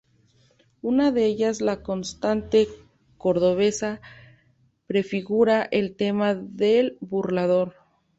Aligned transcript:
Una 0.81 1.11
de 1.11 1.27
ellas, 1.27 1.61
"La 1.61 1.83
constante 1.83 2.67
cordobesa", 3.19 4.01
prefigura 4.87 5.61
el 5.69 5.95
tema 5.95 6.33
del 6.33 6.97
burlador. 7.01 7.75